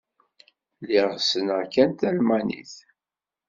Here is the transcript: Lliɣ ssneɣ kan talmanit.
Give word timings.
Lliɣ 0.81 1.09
ssneɣ 1.17 1.61
kan 1.73 1.91
talmanit. 1.99 2.73